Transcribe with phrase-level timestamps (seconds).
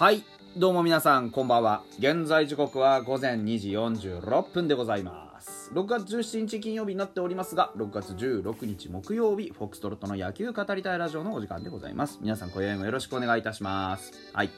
[0.00, 0.24] はい。
[0.56, 1.82] どうも皆さんこんばんは。
[1.98, 5.70] 現在時刻は午前2時46分でございます。
[5.74, 12.18] 6月17日金曜日になっておりますが6月16日木曜日フォックストロットの野球語りたいラジオのお時間でございます。
[12.22, 14.14] 皆さん今宵もよろしくお願いいたします。
[14.32, 14.48] はい。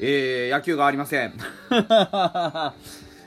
[0.00, 1.34] えー、野球がありません。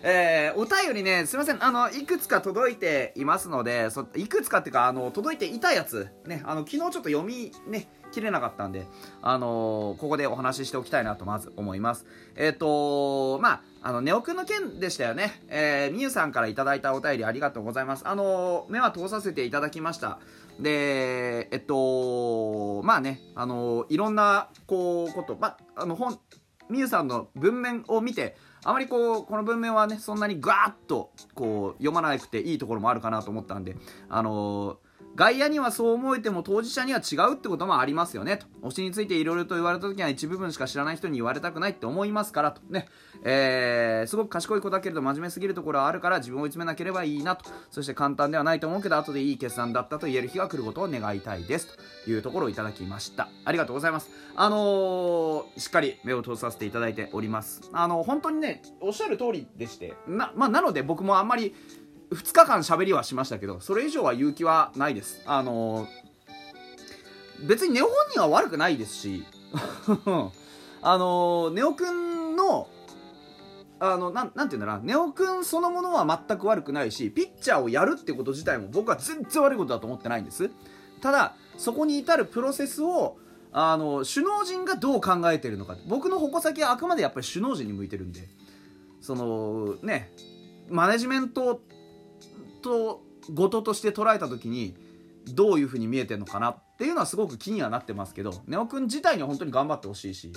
[0.07, 8.85] えー、お便りね、すいません、あの、いくつか届いていますので、そいくつかっていうか、あの、届いていたやつ、ね、あの、昨日ちょっと読み、ね、切れなかったんで、
[9.23, 12.05] あのー、ここでお話ししておきたいなとまず思います。
[12.35, 15.41] えっ、ー、とまあ、あの、ネオくんの件でしたよね。
[15.49, 18.07] えー、みゆさんからいただいたお便りありがとうございます。
[18.07, 20.19] あのー、目は通させていただきました。
[20.59, 26.19] で、えっと、まあね、あのー、いろんな、こう、こと、まあ、あの、本、
[26.69, 33.75] みゆさんの文面を見て、あまりこう、この文面はね、そんなにガーッと、こう、読まなくていいところもあるかなと思ったんで、
[34.09, 34.84] あのー
[35.15, 38.35] 外野にはそう思えても当事者には違うってこともありますよね。
[38.35, 38.47] と。
[38.63, 42.61] 推しについていろいろと言われた時は一部分しか知らない人に言われたくないって思いますからと。
[42.69, 42.89] ね、
[43.23, 47.49] えー、すごく賢い子だけれど真面目すぎるところはあるから自分を追い詰めなければいいなと。
[47.71, 51.77] そして簡単ではないと思うけど後でいい決断だったと言える日が来ることを願いたいです。
[52.03, 53.29] というところをいただきました。
[53.45, 54.09] ありがとうございます。
[54.35, 57.69] あのー、しっかり目を通させていただいております。
[57.71, 59.93] あのー、本当にねおっしゃる通りでして。
[60.07, 61.55] な,、まあ、なので僕もあんまり
[62.11, 65.21] 2日間喋りはしましたけど、それ以上は勇気はないです。
[65.25, 69.25] あのー、別にネオ本人は悪くないですし、
[70.81, 72.67] あのー、ネオくんの、
[73.79, 80.49] あの、な、なんていうんだな、ネオくんそのものは全く悪くないし、ピッチャーをやるってこと自体も僕は全然悪いことだと思ってないんです。
[81.01, 83.17] ただ、そこに至るプロセスを、
[83.51, 85.77] あの、首脳陣がどう考えてるのか。
[85.87, 88.27] 僕の矛先はあくまでやっぱり首脳陣に向いてるんで、
[89.01, 90.11] その、ね、
[90.69, 91.61] マネジメント
[92.65, 93.03] と
[93.33, 94.75] ごととして捉えた時に
[95.33, 96.51] どういう風に見えてるのかな？
[96.51, 100.33] っていうのはすごく気にはなってますけどネオくん自体には本当に頑張ってほしいし、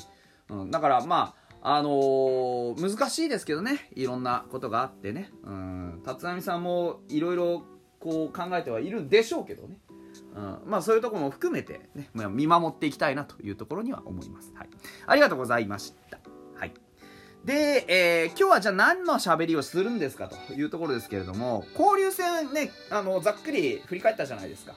[0.49, 7.65] うん、だからまああのー、難しいですけどねいろんなことがあってね、うん、立浪さんもいろいろ
[7.99, 9.77] こう考えてはいるんでしょうけどね、
[10.37, 14.69] うん、まあそういうとこも含めてね見守っていきたいなというところには思います、はい、
[15.07, 16.19] ありがとうございました。
[17.49, 24.75] で、えー、今日はじゃあ何の喋りをするんですかというところですけれども、交流戦ね、あの、ざっくり振り返ったじゃないですか。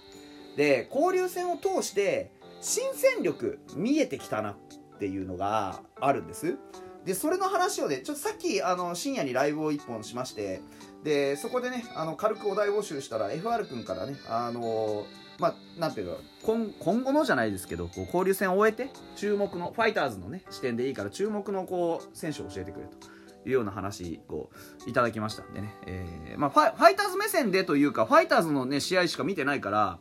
[0.55, 4.55] で、交流戦を通して、新戦力見えてきたなっ
[4.99, 6.55] ていうのがあるんです。
[7.03, 10.61] で、それの話をね、ちょっとさっき、あの、深夜にライブを1本しまして、
[11.03, 24.51] で、そこでね、あの、軽くお題募集したら、FR 君からね、あのーまあ、なんていうか今今後のじゃないですけどこう交流戦を終えて注目のファイターズの、ね、視点でいいから注目のこう選手を教えてくれというような話を
[24.85, 30.00] いただきましたんでね、えーまあ、ファファイターズ目線でというかファイターズの、ね、試合しか見てないから、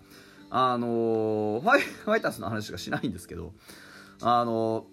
[0.50, 3.54] あのー、ファイファイターズの話しかしないんですけど、
[4.20, 4.84] あの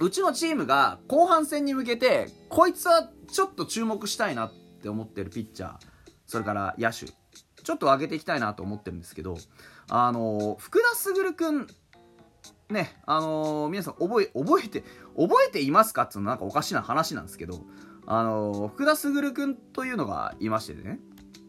[0.00, 4.52] ー、うちのチームが後半戦に向けてこいつはちょっと注目したいなっ
[4.82, 5.76] て思ってるピッチャー
[6.26, 7.19] それから野手。
[7.70, 9.38] ちょっと上げていきたいなと思ってるんですけど、
[9.88, 11.68] あの福田卓くん、
[12.68, 14.82] ね、あの皆さん覚え、覚えて、
[15.16, 17.60] 覚えていますかっていうのなんかおかしな話なんですけど、
[18.06, 20.98] あの福田卓くんというのがいましてね、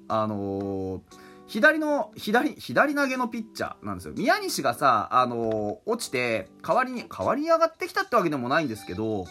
[0.09, 1.01] あの
[1.47, 4.13] 左の、左、左投げのピッチャーなんですよ。
[4.15, 9.25] 宮西がさ、あの落ちて、代わりに、代わりに上がってきたってわけでもないんですけど、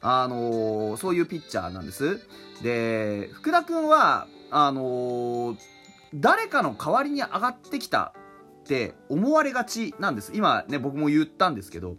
[0.00, 2.20] あのそういうピッチャーなんです。
[2.62, 5.56] で、福田くんは、あの
[6.20, 8.14] 誰かの代わりに上がってきた
[8.62, 10.32] って思われがちなんです。
[10.34, 11.96] 今ね僕も言ったんですけど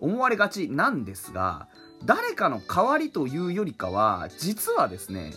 [0.00, 1.68] 思われがちなんですが
[2.04, 5.32] 誰かの代わりというよりかは実はですね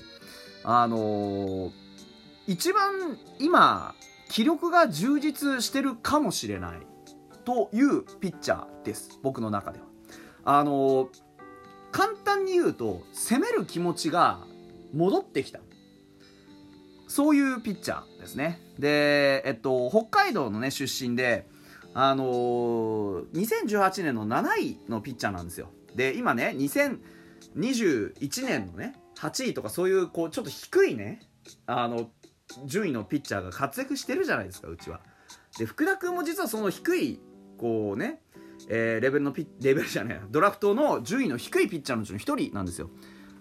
[0.64, 1.72] あのー、
[2.48, 3.96] 一番今
[4.30, 6.80] 気力が充実してるかもしれない
[7.46, 9.20] というピッチャーです。
[9.24, 9.86] 僕の中では。
[10.46, 11.08] あのー、
[11.92, 14.40] 簡単に言うと攻める気持ちが
[14.94, 15.60] 戻ってきた。
[17.10, 18.62] そういうピッチャーですね。
[18.78, 21.50] で、えっと、北海道のね、出身で、
[21.96, 25.70] あのー、2018年の7位のピッチャーなんですよ。
[25.96, 31.22] で、今ね、2021年のね、8位とかそういう、こう、ちょっと低いね、
[31.66, 32.12] あの、
[32.66, 35.02] 順位のピッチャーが活躍してるじゃないですか、うちは。
[35.58, 37.20] で、福田君も実はその低い、
[37.58, 38.22] こうね、
[38.70, 42.92] えー、レベルのピレベルじゃないドラフトの順位の低いピッチャーのうちの1人なんですよ。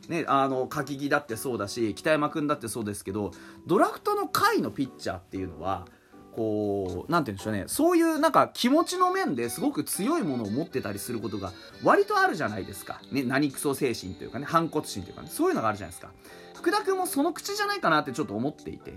[0.09, 3.31] ね、あの柿木だってそうだし北山君だってそうですけど
[3.67, 5.87] ドラフトの下位のピッチャーっていうのは
[6.35, 11.53] こうなんて言うんでしょうねそういうなんか気持ちの面ですごく強いものを持ってたりすることが
[11.83, 16.13] 割とあるじゃないですか、ね、何クソ精神というかね反骨心というかねそういうのがあるじゃないですか。
[16.55, 18.95] 福田君もその口じゃないかなってちょっと思っていて。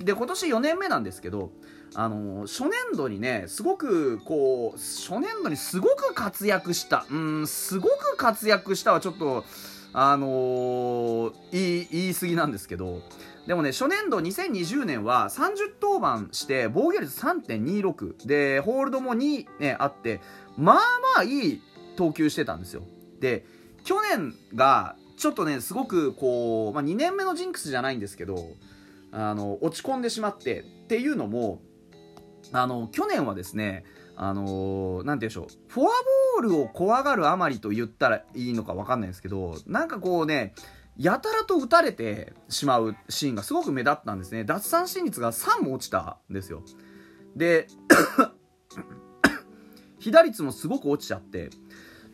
[0.00, 1.52] で今年4年目なんですけど
[1.94, 9.44] あの初年度にねすごくこう初年度にすごく活躍したうんすごく活躍したはちょっと
[9.98, 13.00] あのー、言い言い過ぎなんですけど
[13.46, 20.20] でもね初年度2020年は30登板して防御率3.26でホールドも2、ね、あって
[20.58, 20.76] まあ
[21.16, 21.62] まあいい
[21.96, 22.82] 投球してたんですよ。
[23.20, 23.46] で
[23.84, 28.50] 去年がちょっとねすごくこう、まあ、2年目のジンクスじゃないんですけど
[29.12, 31.62] あの落ち込んでしまってっていうのも
[32.52, 33.84] あの去年はですね
[34.16, 35.70] あのなんて言うんでしょう。
[35.70, 35.88] フォア
[36.40, 40.54] ボールを怖がるあまりと言ったらいいのか分かんないですけどなんかこうね
[40.96, 44.44] やたらと打たれてしまうシーンがすごく目立ったんですね。
[44.44, 46.62] 奪三振率が3も落ちたんですよ。
[47.36, 47.68] で
[50.00, 51.50] 被打率もすごく落ちちゃって。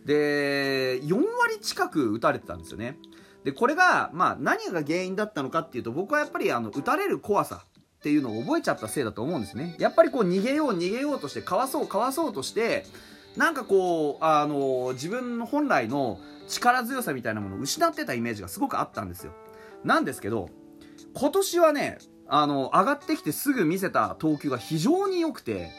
[0.04, 2.98] で4割近く打たれてたんですよね。
[3.44, 7.64] でこれが、まあ、何が原因だったのかっていうと僕はやっぱりあの打たれる怖さ
[8.02, 9.76] っていうのを覚えちゃったせいだと思うんですね。
[9.78, 12.84] やっぱりこう逃げよう逃げようとしてかわそうかわそうとして
[13.36, 16.18] なんかこうあの自分の本来の
[16.48, 19.32] 力強さみたいなものを失ってたイメージがすごくあったんですよ。
[19.84, 20.48] なんですけど
[21.14, 25.70] 今年はねあの上がってきてすぐ見せた投球が非常に良くて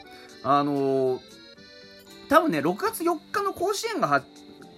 [0.42, 1.20] あの
[2.30, 4.24] 多分ね6月4日の甲子園が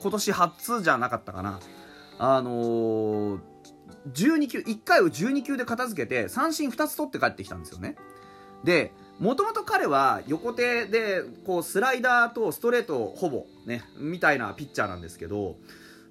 [0.03, 1.61] 今年初じゃなかったかな。
[2.19, 3.56] あのー
[4.13, 7.97] 12球1回を12球で片付けて三振2つ取って帰ってきたんですよね。
[8.65, 15.57] でもともと彼は横手でこうスライダーとストレートほぼねみたいなピッチャーなんですけど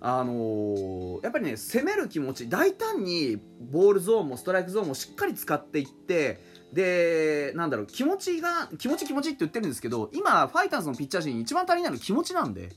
[0.01, 6.43] あのー、やっぱりね攻める気持ち大胆にボールゾーンもストライクゾーンもしっかり使っていって
[6.73, 12.69] でなんだろう気持ちが気持ち気持ちって言ってるんですけど今ファイターズのピッチャー陣に一番足りないの気持ちなんで、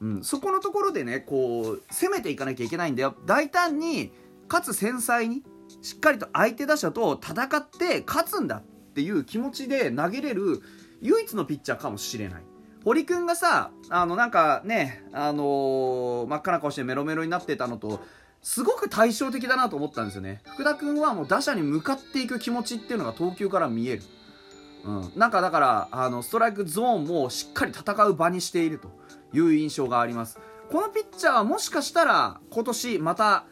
[0.00, 3.14] うん、そこのところでねこう攻めていかなきゃいけないんだよ。
[3.26, 4.12] 大胆に
[4.48, 5.42] かつ繊細に
[5.82, 8.62] しっかりと相手打者と戦って勝つんだっ
[8.94, 10.60] ていう気持ちで投げれる
[11.00, 12.42] 唯一のピッチャーかもしれない。
[12.84, 18.00] 堀君がさあのなんかねあのー、真っ赤な顔してメロメロになってたのと
[18.40, 20.42] すごく対照的だなと思ったんですよね。
[20.54, 24.02] 福田君はもう打者に向かっていく気持ちっていうのが投球から見える、
[24.84, 28.90] うん、なんかだからあのストライクゾーンもしっかり戦う場にしていると
[29.32, 30.38] いう印象があります。
[30.70, 33.44] このピッチャーはもしかしたら今年また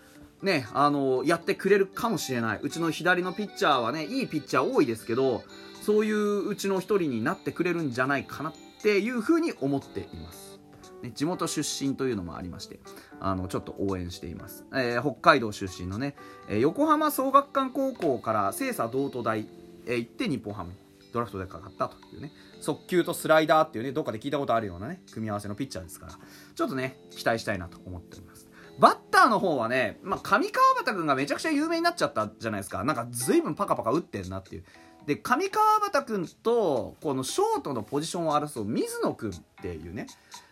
[0.46, 2.60] ね、あのやってくれるかもしれない。
[2.62, 5.42] うちの左のピッチャーはね、いいピッチャー多いですけど、
[5.82, 10.60] そういううちの一人になってくれるんじゃないかなっていうふうに思っています。
[11.02, 12.78] ね、地元出身というのもありまして、
[13.18, 14.64] あの、ちょっと応援しています。
[14.72, 16.14] えー、北海道出身のね、
[16.48, 19.48] えー、横浜総学館高校から清佐道都大、
[19.86, 20.72] え、行って日本ハム
[21.12, 26.12] ドラフトでかかったというね、速球とスライダーっていうね、どっかで聞いたことあるようなね、組み合わせのピッチャーですから、
[26.54, 28.45] ちょっとね、期待したいなと思っております。
[28.78, 32.84] バッターの方はね、まあ、上川端君がめちゃくちゃ有名になっちゃったじゃないですか。
[32.84, 34.64] なんか随分パカパカ打ってんなっていう。
[35.06, 40.06] で、上川端君と、このショートのポジションを争う水野君っていうね、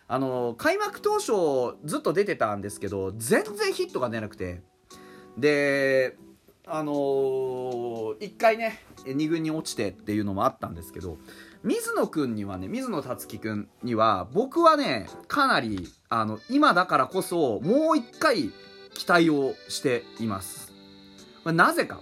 [0.07, 4.61] あの、開幕当初ずっと出てたんですけど、全然ヒットが出なくて、
[5.37, 6.15] で、
[6.67, 11.17] あのー、1回ね、2軍に落ちてっていうのもあったんですけど、
[11.65, 18.51] 水野くんにはね、水野達樹くんには、僕はね、かなり、あの、今だからこそ、もう一回、
[18.93, 20.71] 期待をしています。
[21.43, 21.99] これなぜか。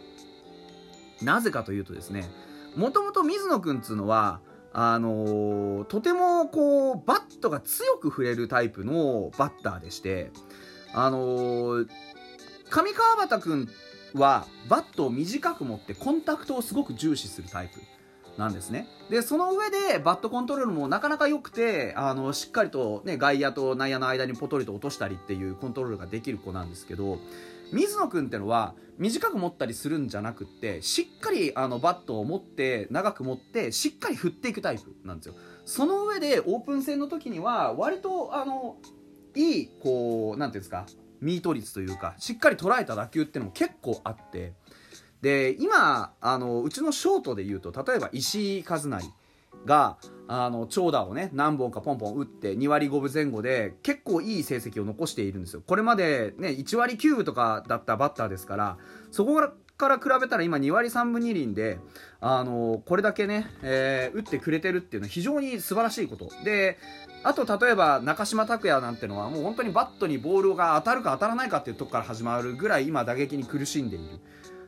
[1.22, 2.29] なぜかというとですね、
[2.75, 4.41] もともと水野くんつうのは、
[4.74, 10.32] あのー、とてもこう、バットが強く振れるタイプのバッターでして、
[10.93, 11.88] あのー、
[12.70, 13.70] 上川端くん
[14.13, 17.79] はバットを短く持ってコンタクトをすごく重視するタイプ。
[18.37, 18.87] なんですね。
[19.09, 27.19] で、その上でバットコントロールもなかなか良くて、あの、しっかりとね、外野と内野の間にポトリと落としたりっていうコントロールができる子なんですけど、
[27.71, 35.35] 水野君ってのは短く持ったりするんじゃなくって、しっかりあのバットを持って、長く持って、しっかり振っていくタイプなんですよ。
[35.65, 38.77] その上でオープン戦の時には、割とあの、
[39.35, 40.85] いい、こう、なんていうんですか、
[41.21, 44.53] ミート率というか、しっかり捉えた打球ってのも結構あって、
[45.24, 49.13] で今あのうちのショートで言うと例えば石井和成
[49.65, 55.63] があの長打をね何本かポンポン打って2割5分前後で結構いい成績を残しているんですよ。
[55.65, 58.77] これまでね1割9分とかだったバッターですから
[59.12, 59.42] そこ
[59.77, 61.80] から比べたら今2割3分2厘で
[62.20, 66.30] あのこれだけね、えー、打ってくれてるっていうのは非常に素晴らしいこと。
[66.44, 66.77] で
[67.24, 74.20] あと例えば中島拓也なんてのはもう本当にバットにボールが当たるか当たらないかっていうとこから始まるぐらい今打撃に苦しんでいる。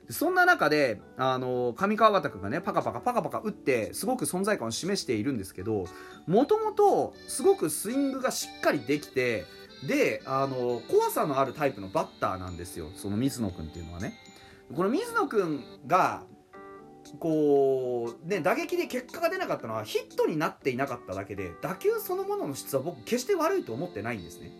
[0.09, 5.85] そんな中で、あの、上川端君がね、パカパカパカパカ打って、すごく存在感を示しているんですけど、
[6.27, 9.45] もともと、すごくスイングがしっかりできて、
[9.87, 12.89] で、あの、怖さのあるタイプのバッターなんですよ。
[12.95, 14.13] その水野君っていうのはね。
[14.73, 16.23] この水野君が、
[17.19, 24.51] こうね打撃で結果が出なかったのはヒットになっていなかっただけで打球そのものの質は僕決して悪いと思ってないんですね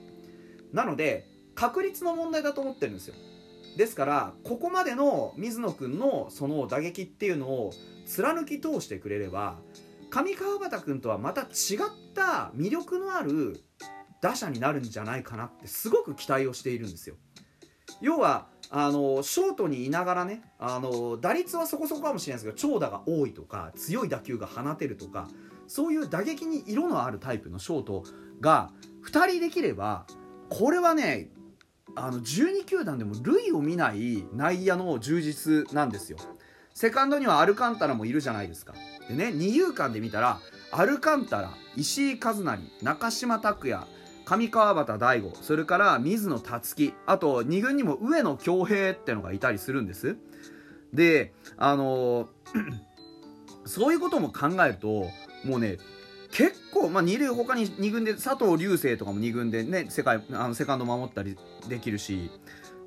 [0.71, 3.15] なので確率の問題だと思ってるんですよ
[3.77, 7.71] ですからここまでの水野君のその打撃っていうのを
[8.05, 9.57] 貫き通してくれれば
[10.09, 11.47] 上川端君とはまた違っ
[12.13, 13.61] た魅力のある
[14.21, 17.15] 打者になるんじゃないかなってすごく期待をしているんですよ。
[18.01, 25.27] 要はあのショートにいながらねあの打率はそこそこかもしれないですけど長打が多いとか強い打球が放てるとか
[25.67, 28.03] そういう打撃に色のあるタイプのショート
[28.41, 28.71] が
[29.05, 30.05] 2人できれば
[30.49, 31.29] これはね
[31.95, 36.17] あの12球団でも類を見ない内野の充実なんですよ。
[36.73, 38.73] セカンドにはアルカンタラもいるじゃないですか。
[39.07, 40.39] でね二遊間で見たら
[40.71, 43.85] アルカンタラ石井和成中島拓也
[44.25, 50.17] 上川端大悟それから水野達樹あと2軍にも上野恭平ってのがいたりするんです。
[50.93, 52.27] であの
[53.65, 55.07] そういうことも考えると
[55.45, 55.77] もうね
[56.35, 61.37] 結構、まあ、二塁他に2軍で佐藤隆星とかも2軍でね世界あのセカンド守ったり
[61.69, 62.29] できるし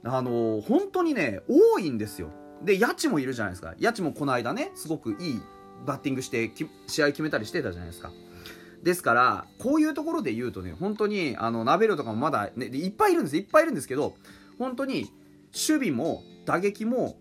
[0.05, 2.31] あの本当にね多いんですよ。
[2.63, 3.75] で八千もいるじゃないですか。
[3.81, 5.43] 八千もこの間ねすごくいい
[5.87, 6.53] バッティングして
[6.89, 8.13] 試合決めたりしてたじゃないですか。
[8.83, 14.15] ですからこういうところで言うとね本当にあのナベルとかもまだ、ね、いっぱいいるんですいっぱいいるんですけど
[14.59, 15.11] 本当に
[15.53, 17.17] 守備も打撃も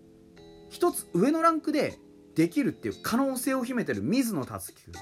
[0.68, 1.98] 一つ上のランクで
[2.34, 4.94] できるっていう可能性を秘めてる水野達樹君。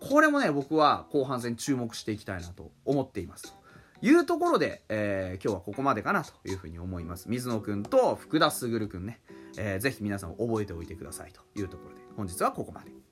[0.00, 3.52] これもね僕は後半戦注目していきたいなと思っています。
[3.52, 3.60] と
[4.02, 7.28] いうところで、えー、今日はここまでかなというふうに思います。
[7.28, 9.20] 水野くんと福田卓くんね、
[9.58, 13.09] えー、ぜひ皆さん覚えておいてくださいというところで本日はここまで。